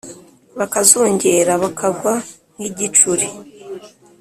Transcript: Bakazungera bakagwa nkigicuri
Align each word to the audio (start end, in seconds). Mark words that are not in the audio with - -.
Bakazungera 0.57 1.51
bakagwa 1.63 2.13
nkigicuri 2.55 3.27